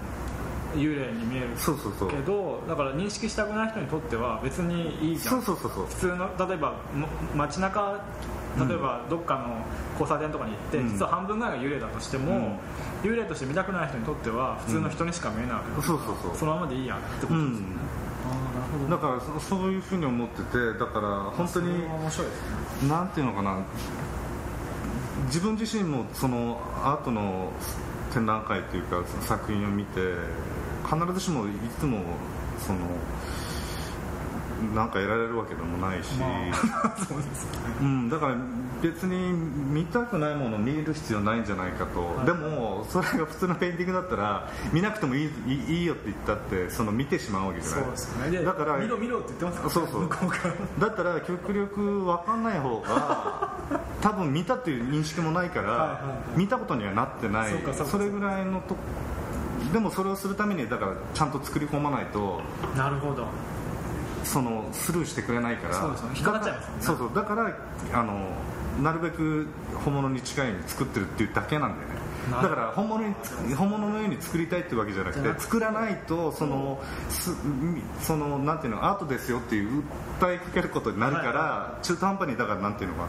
[0.75, 1.49] 幽霊に見える
[2.11, 5.43] けどだから認識したくない人にとっては別にいいじゃん。
[5.43, 6.75] そうそうそう普通の例えば
[7.35, 8.01] 街中
[8.59, 12.59] 例えばどっかの交差点とかに行って、うん、実は半分ぐらいが幽霊だとしても、
[13.05, 15.57] うん、幽霊として見たくない人にとっては普通の人にしか見えない。
[15.59, 16.37] わけだから、そうそうそう。
[16.37, 17.67] そのままでいいやってことですね、
[18.91, 23.65] だからそういうふうに思っててだから本当に面白いですねなんていうのかな。
[25.27, 27.53] 自分自身もそのアートの
[28.13, 30.01] 展覧会というか作品を見て
[30.85, 32.03] 必ずしもいつも
[32.59, 32.79] その
[34.75, 38.37] なんか得られるわけでもないし、まあ、 そうですね、うん、だから
[38.83, 47.83] 別に見たくないものを見る必要ないんじゃないかと、はい、でもそれが普通のペインティングだったら見なくてもいいいいよって言ったってその見てしまうわけじゃない？
[47.85, 48.43] そうですね。
[48.45, 50.81] だから見ろ見ろって言ってますから、ね、そうそう。
[50.81, 53.57] だったら極力分かんない方が
[54.01, 55.99] 多分見たっていう認識もないから、はいはいは
[56.37, 57.55] い、見たことにはなってない。
[57.91, 58.77] それぐらいのと
[59.73, 62.41] でもそれをするためにだからちゃんと作り込まないと
[62.77, 63.27] なるほど。
[64.25, 65.75] そのスルーしてくれないから。
[65.75, 67.11] そうです、ね、引っかかっちゃいます、ね、そうそう。
[67.15, 67.57] だから
[67.95, 68.29] あの
[68.83, 69.47] なるべく
[69.85, 71.99] 本物に近いように作ってるっていうだけなんだよね。
[72.31, 73.15] だから本物に
[73.55, 77.35] 本物のように作りたいってわけじゃなくて作らないとそのす
[78.03, 79.83] そのなんていうのアートですよっていう
[80.21, 83.09] 訴えかけることになるから、はい、中途半端にだからなんていうのか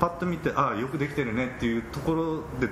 [0.00, 2.68] パッと見てああよくできてるねっていうところで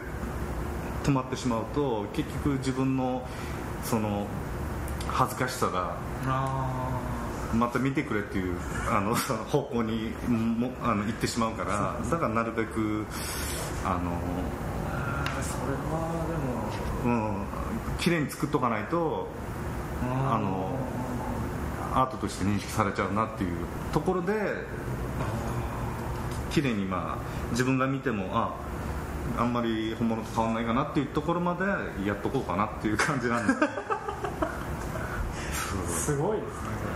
[1.02, 3.26] 止まってしまうと結局自分の
[3.82, 4.26] その
[5.08, 5.96] 恥ずかしさが
[7.54, 8.56] また見てくれっていう
[8.90, 13.04] あの方向にもあの行ってしまうからだからなるべく
[13.84, 14.12] あの
[15.42, 16.26] それは
[17.04, 17.46] でもうん
[17.98, 19.28] 綺麗に作っとかないと
[20.02, 20.76] あの
[21.94, 23.56] アートとして認識されちゃうなっていう
[23.92, 24.32] ところで
[26.50, 28.54] 綺麗にまあ自分が見てもあ
[29.38, 33.52] あんまり本物と変わらないかなっていうところまでやっとこうかなっていう感じなんで
[35.88, 36.91] すごいですね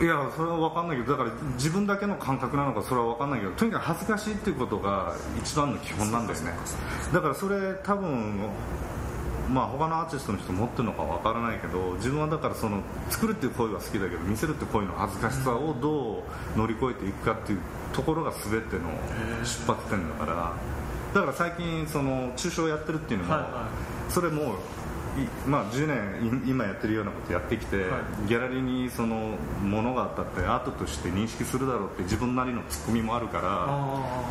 [0.00, 6.52] いやそれは分かんないけどだから自分だけの感覚なのかそれは分かんないけどとにかく恥ずかしいっていうことが一番の基本なんだよね。
[7.12, 8.48] だからそれ多分
[9.50, 16.24] まあ他のアーティストの人持ってるのか分からないけど自分はだからその作るっていう行為は好きだけど見せるっていう行為の恥ずかしさをど
[16.56, 17.58] う乗り越えていくかっていう
[17.92, 18.90] ところが全ての
[19.44, 20.52] 出発点だから。
[21.12, 23.44] だから最近その抽象をやってるっていうのも、
[24.08, 24.54] それも
[25.46, 33.40] まあ、10年今やってるようなことやってきて、はい、ギャラリーにそのものがあったってアートとして認識するだろうって自分なりのツッコミもあるか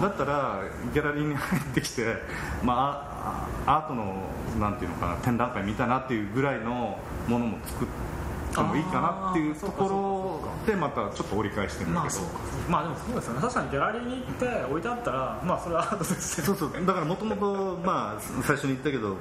[0.02, 0.64] らだったら
[0.94, 2.16] ギャラリーに入ってきて、
[2.64, 8.21] まあ、アートのなんていうのかな展覧会見たなっていうぐらいのものも作って
[8.60, 12.30] もいいかなっていうところでまたちょっと折り返してるんだけど、まあ、
[12.70, 13.42] まあでもそうですよね。
[13.42, 16.86] 確かにギャラリーに行って置いてあったらまあそれはアートです そうそう。
[16.86, 19.16] だからもともとまあ最初に言ったけど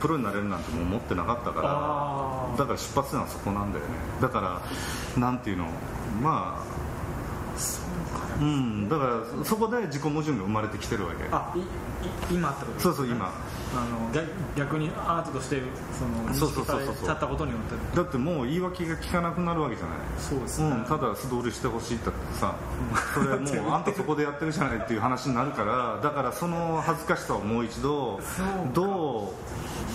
[0.00, 3.90] プロになれるなんてもう思ってなかったからだから出発点はそこなんだよね。
[4.20, 4.60] だから
[5.20, 5.66] なんていうの
[6.22, 7.80] まあそ
[8.40, 11.24] うんだからそこで自己矛盾が生まれてきてるわけ。
[11.32, 11.52] あ
[12.30, 13.32] 今ってことですそうそう今
[13.74, 15.60] あの逆逆にアートとして
[15.92, 17.96] その認識されちゃったことによって。
[17.96, 19.98] だってもう言い訳が聞かなくなるわけじゃない。
[20.18, 22.54] そうですね、うん、ただ素通りしてほしいってさ、
[23.14, 28.20] それはもう あんたそこでやってるじゃないっていう話になるからだからその恥ずかしさをもう一度
[28.72, 29.34] ど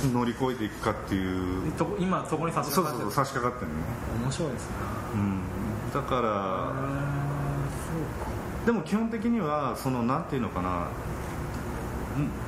[0.05, 1.71] う乗り越えていくかっていう。
[1.73, 3.09] と今そこに差し掛かってる。
[3.09, 3.77] そうそう差し掛かってるね、
[4.23, 4.75] 面白いですね。
[5.15, 5.41] うん、
[5.93, 6.71] だから
[8.65, 10.87] でも基本的にはそのなんていうのかな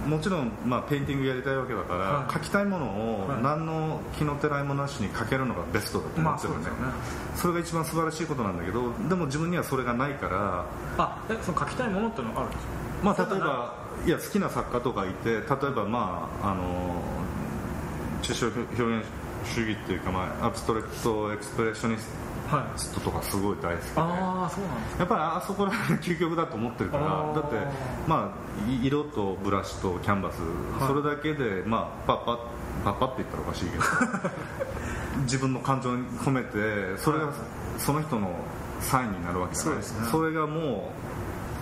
[0.07, 2.25] ももちろん、まあ、ペインティングやりたいわけだから、はい。
[2.27, 3.43] 描きたいものをはい。
[3.43, 6.93] 何の気のてらいもなしに描けるのがベストだと思ってるね,、そうですよね。
[7.35, 10.65] それが一番素晴らしいことなんだけどでも自分にはそれがないから
[10.97, 12.73] あえその描きたいものっていうのがあるんですか？
[13.03, 13.75] まあ、例えば
[14.05, 17.01] いや好きな作家とかいて例えばまああの
[18.21, 19.05] 抽象表現
[19.45, 22.15] 主義っていうか、まあ、アブストラクトエクスプレッショニスは
[22.47, 22.93] い。
[22.93, 23.91] トとかすごい大好きで。
[23.95, 27.57] ああそうなんですやっぱりあそこら辺が究極だと思ってるからだって、
[28.07, 28.35] ま
[28.67, 30.87] あ、い色とブラシとキャンバス、はい。
[30.87, 32.37] それだけで、まあ、パッパッ
[32.83, 33.83] パッパって言ったらおかしいけど
[35.23, 37.31] 自分の感情に込めてそれが
[37.77, 38.31] その人の
[38.81, 39.75] サインになるわけじゃない。
[39.77, 40.07] ですね。
[40.11, 40.91] それがも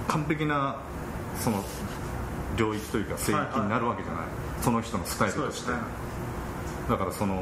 [0.07, 0.77] う完璧な
[1.39, 1.63] その
[2.57, 4.23] 領域というか聖域になるわけじゃない、
[4.61, 5.77] その人のスタイルとして、ね。
[6.89, 7.35] だからその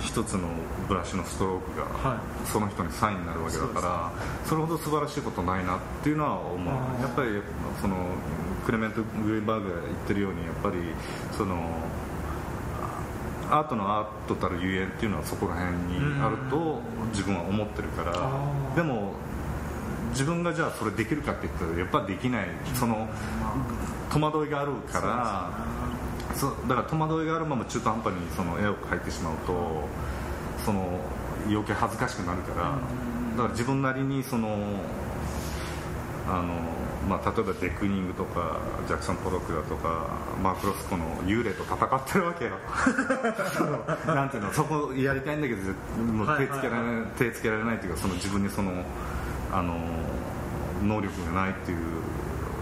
[0.00, 0.48] 一つの
[0.88, 2.18] ブラシのストロークがはい。
[2.46, 4.12] その人にサインになるわけだから
[4.46, 6.74] それほど素晴らしいことないなっていうのは思う。
[7.02, 7.42] やっぱり
[7.80, 7.96] その
[8.64, 10.76] クレメント・グリーンバーグが言ってるようにやっぱり
[11.36, 11.56] その
[13.50, 16.80] アートのアートたるゆえんっていうのはそこら辺にあると
[17.10, 18.12] 自分は思ってるから。
[18.76, 19.14] でも
[20.10, 22.46] 自分がじゃあそれできるかって言ったらやっぱできない。
[22.74, 23.08] その
[24.10, 25.50] 戸惑いがあるから
[26.38, 29.88] そうだから戸惑いがあるまま中途半端にその絵を描いてしまうと
[30.64, 31.00] その
[31.48, 34.56] 余計恥ずかしくなるからだから自分なりにその
[36.28, 36.54] あの、
[37.08, 40.08] まあ、例えばデクニングとかジャクソン・ポロックだとか
[40.40, 42.52] マーク・ロスコの幽霊と戦ってるわけよ。
[44.06, 45.62] なんていうのそこやりたいんだけど
[46.12, 48.72] もうはい手つけられない、手つけられないっていうかその自分にその
[49.52, 49.74] あの
[50.84, 51.78] 能力がないっていう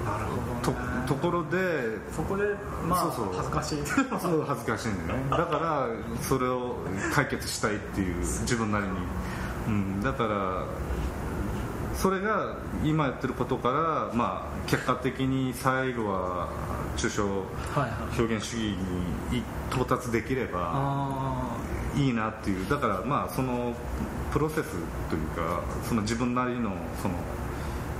[0.07, 0.25] なる
[0.63, 1.59] とほど、ね、ところで
[2.15, 2.45] そこで
[2.87, 3.35] まあそうそう。
[3.35, 3.87] 恥ずかしい。
[4.21, 5.31] そう恥ずかしいんだよね。
[5.31, 5.89] だから
[6.23, 6.77] それを
[7.15, 8.91] 解決したいっていう自分なりに、
[9.69, 10.65] うん、だから
[11.95, 16.49] それが今やってることから、まあ、結果的に最後は
[16.97, 17.25] 抽象
[18.19, 18.77] 表現主義
[19.31, 21.57] に到達できればあ
[21.97, 22.69] いいなっていう。
[22.69, 23.75] だからまあその
[24.33, 24.73] プロセス
[25.09, 27.15] というかその自分なりのその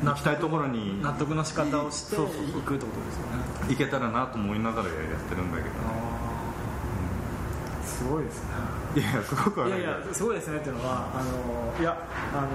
[0.03, 3.45] 納得行きたいところに納得の仕方をしていくってことですよね。
[3.69, 4.97] 行けたらなと思いながらやっ
[5.29, 5.69] てるんだけど。
[5.69, 7.87] ねあー。
[7.87, 8.51] すごいですね。
[8.97, 9.71] いやすごくはい。
[9.71, 11.97] やいやすごいですねっていうのはあのいや
[12.35, 12.49] あの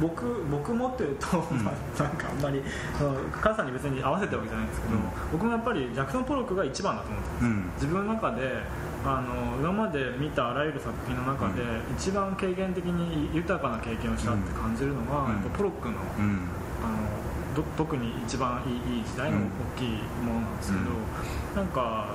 [0.00, 2.62] 僕僕もっていうと、まあ、なんかあんまり
[3.32, 5.02] 母さんに別に合わせてるわけじゃないんですけど、うん。
[5.32, 7.70] 僕もやっぱりジャクソン・ポロックが一番だと思ってます、うん。
[7.74, 8.62] 自分の中で
[9.04, 11.62] あの今まで見たあらゆる作品の中で、
[11.96, 15.32] 一番経験的に豊かな経験をしたって感じるのは、うん。
[15.32, 16.48] やっぱポロックのうん。
[16.82, 19.88] あのど特に一番いい時代のうん大きい
[20.24, 22.06] ものなんですけど、なんか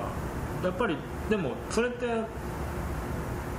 [0.62, 0.96] やっぱり
[1.28, 2.06] でもそれって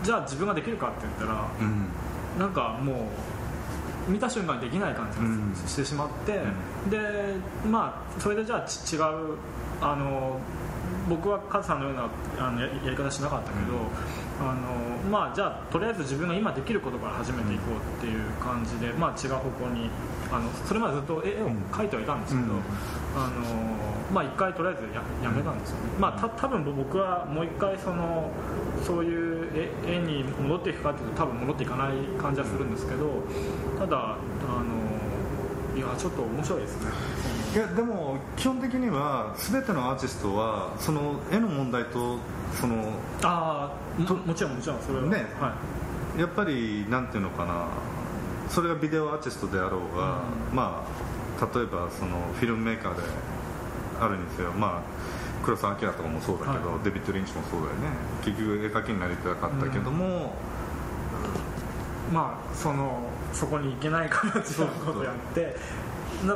[0.04, 2.40] じゃあ自分ができるかって言ったらうん。
[2.40, 3.10] なんかも
[4.08, 5.54] う見た瞬間にできない感じがうん。
[5.68, 6.34] してしまって、
[6.90, 7.36] で
[7.68, 9.38] まあそれでじゃあち違う
[9.82, 10.40] あの
[11.08, 12.10] 僕はカズさんのような
[12.48, 13.78] あのややり方しなかったけど、
[14.42, 19.90] あのまあじゃあとりあえず自分が今できることから始めていこうっていう感じで、まあ違う方向に
[20.32, 22.60] あのそれまでずっと絵を描いてはいたんですけど、うん
[23.16, 28.32] あのまあ一回とりあえずややめたんですよね、まあた多分僕はもう一回その
[28.84, 33.24] そういう絵絵に戻っていくかっていうと多分戻っていかない感じはするんですけど
[33.80, 34.18] ただあ
[34.64, 36.92] のいやちょっと面白いですね
[37.56, 42.18] いやでも基本的には全てのアーティストはその絵の問題と
[42.60, 42.92] その
[43.24, 45.06] ああももちろんもちろんそれは。
[45.06, 45.26] ね。
[45.40, 45.56] は
[46.20, 47.68] やっぱりなんていうのかな。
[48.50, 50.20] それがビデオアーティストであろうが、
[50.54, 50.86] ま
[51.40, 53.02] あ例えばそのフィルムメーカーで
[54.02, 54.82] あるにせよまあ
[55.44, 56.84] 黒澤明とかもそうだけど、はい。
[56.84, 57.88] デビッド・リンチもそうだよね。
[58.24, 60.36] 結局絵描きになりたかったけども、
[62.12, 63.00] いまあその
[63.32, 65.50] そこに行けないから違うことやってな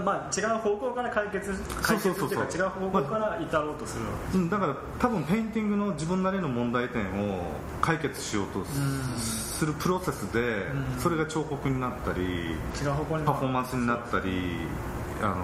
[0.03, 1.51] まあ違う方向から解決
[1.81, 4.37] 解決っていうか違う方向から至ろうとするわけ。
[4.37, 7.51] うんだから多分ペインティングの自分なりの問題点を
[7.81, 8.63] 解決しようと
[9.17, 10.99] するプロセスでうん。
[10.99, 12.21] それが彫刻になったり
[12.81, 14.57] 違う方向にパフォーマンスになったり
[15.21, 15.35] あの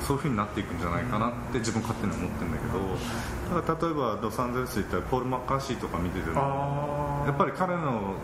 [0.00, 8.14] そういうふうになっていくんじゃないかなって自分勝手に思ってるんだけどだから例えばロサンゼルス行ったらポール・マッカーシーとか見ててもやっぱり彼の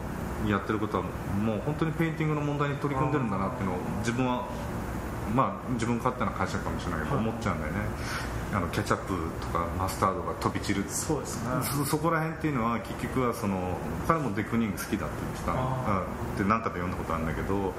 [0.46, 4.46] やってることはもう本当にペインティングの問題に取り組んでるんだなっていうのを自分は
[5.34, 7.78] まあ自分勝手な解釈かもしれないけど思っちゃうんだよね、
[8.52, 10.84] あのケチャップとかマスタードが飛び散る。
[10.88, 11.50] そうですね。
[11.62, 13.76] そそこら辺っていうのは結局はその
[14.08, 15.60] 彼もデクニング好きだって言ってたの。
[15.86, 16.04] あ
[16.38, 16.42] うん。
[16.42, 17.72] で何かで読んだことあるんだけど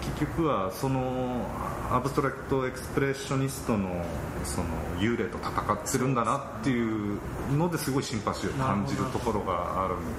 [0.00, 1.46] 結局はその
[1.90, 4.04] abstract expressionist の
[4.44, 4.66] その
[4.98, 7.18] 幽霊と戦ってるんだなっていう
[7.56, 10.14] のですごいシンパシーを感じるところがあるんだよね。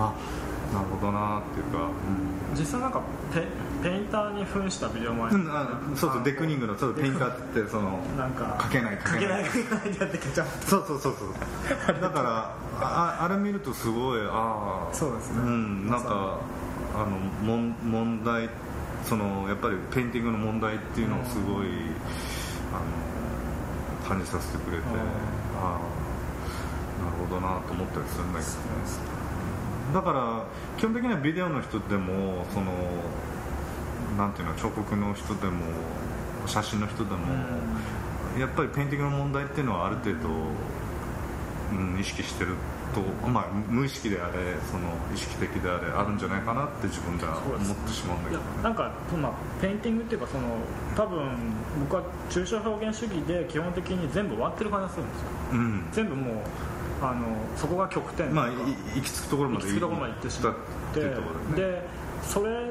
[0.00, 0.14] あ
[0.72, 1.90] なるほどなっていうか、
[2.58, 3.02] 実際なんか
[3.32, 3.44] ペ
[3.82, 9.44] ペインターに扮したビデオもあるうんあそうそうデクニングのそうペインターって言ってそのなんか書けない書けない。
[9.44, 12.00] 書けないってやってケチャップそうそうそうそう。
[12.00, 15.42] だからああれ見るとすごいああそうですね。
[15.42, 16.38] ん、なんか
[16.94, 18.48] あの問問題
[19.04, 21.66] そのやっぱりペインティングの問題っていうのをすごい、
[22.72, 24.84] あの感じさせてくれて、
[25.60, 26.02] ああ
[27.04, 29.21] なるほどなと思ったりするんだけどね
[29.92, 30.44] だから
[30.78, 32.72] 基本的にはビデオの人でもその
[34.16, 35.64] なんていうの彫刻の人でも
[36.46, 37.18] 写真の人でも、
[38.38, 40.28] やっぱりペインティングの問題っていうのはある程度、
[41.72, 42.56] うん、意識してる
[42.92, 44.32] と、まあ、無意識であれ
[44.70, 48.62] その意識的であれあるんじゃないかなって自分では思ってしまうんだけどね。
[48.62, 50.58] なんかそのペインティングっていうかその
[50.96, 51.30] 多分
[51.80, 55.26] 僕は抽象表現主義で基本的に全部終わってる感じがするんですよ。
[55.52, 55.88] うん。
[55.92, 56.34] 全部もう
[57.02, 58.34] あのそこが極点。
[58.34, 58.52] まあい
[58.94, 61.14] 行き着くところまで行き着くところまで行ってしまってでね。
[61.56, 61.82] で
[62.22, 62.70] それ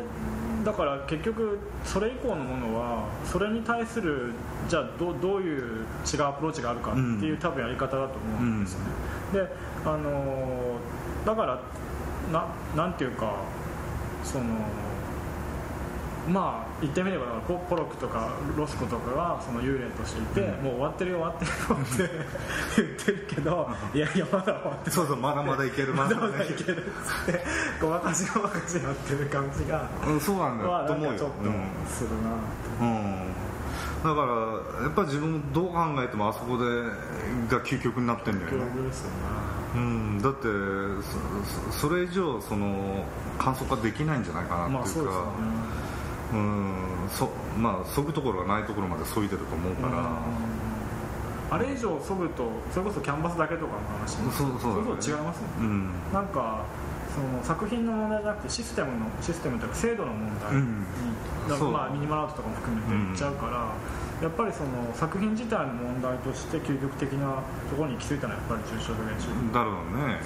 [0.64, 4.32] だから結局それ以降のものはそれに対する
[4.70, 7.38] じゃあどうどういう違うアプローチがあるかっていう、うん。
[7.38, 8.86] 多分やり方だと思うんですよね、
[9.34, 9.56] で
[9.86, 11.62] あのーだから
[12.32, 13.36] ななんていうか
[14.24, 14.46] その
[16.30, 20.64] まあ言ってみればポポロクとかロスコとかがその幽霊としていて、うん。
[20.64, 25.94] もう終わってるよ終わってるよって言ってるけどいやいやまだ終わってそうそうまだまだいける。
[25.94, 27.44] ままだまだいけるっつって
[27.80, 30.66] ごまかしごまかしやってる感じがる、うん、そうなんだ。
[30.66, 31.36] まあと思うよちょっと
[31.88, 32.32] するな
[32.82, 33.34] うん、うん。
[34.04, 34.26] だか
[34.78, 36.66] らやっぱり自分どう考えてもあそこで
[37.48, 38.72] が究極になってんだよ教ねね。
[39.74, 40.48] うん、だって
[41.72, 43.06] それ以上その
[43.38, 45.32] 観測ができないんじゃないかなまあっていうか、そうですよね
[46.34, 55.48] うんそまあそぐところがないところまでそいでると思うから、あれ以上そぐとそれこそキャンバスだけとかの話もそうそうれと違いますね。
[55.60, 55.90] うん。
[56.14, 56.64] なんか
[57.14, 61.74] その作品の問題じゃなくてシステムのシステムというか制度の問題に、うん。
[61.74, 63.76] まあミニマルアートとかも含めていっちゃうから、
[64.22, 70.22] やっぱりその作品自体の問題として究極的なところに行き着いたのはやっぱり抽象表現主義だろうね、